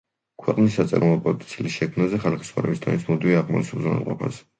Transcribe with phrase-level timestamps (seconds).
[0.43, 4.43] ქვეყნის საწარმოო პოტენციალის შექმნაზე, ხალხის ცხოვრების დონის მუდმივი აღმავლობის უზრუნველყოფაზე.